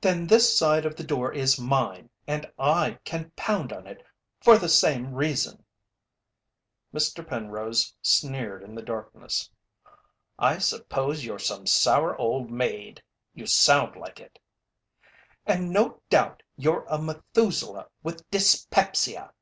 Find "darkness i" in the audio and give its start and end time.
8.80-10.56